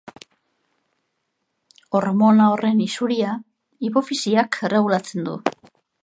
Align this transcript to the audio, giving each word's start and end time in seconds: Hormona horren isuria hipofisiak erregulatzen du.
Hormona 1.99 2.47
horren 2.53 2.81
isuria 2.85 3.35
hipofisiak 3.89 4.57
erregulatzen 4.69 5.29
du. 5.29 5.37